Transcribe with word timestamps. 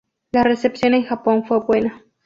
La 0.31 0.41
recepción 0.41 0.95
en 0.95 1.03
Japón 1.05 1.45
fue 1.45 1.59
buena. 1.59 2.03